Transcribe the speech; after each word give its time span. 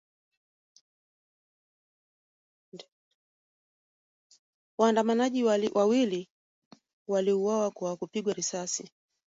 Waandamanaji 4.77 5.43
wawili 5.75 6.29
waliuawa 7.07 7.71
kwa 7.71 7.97
kupigwa 7.97 8.33
risasi 8.33 8.89